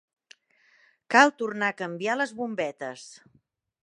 Cal 1.15 1.33
tornar 1.41 1.69
a 1.73 1.75
canviar 1.81 2.15
les 2.21 2.33
bombetes. 2.39 3.05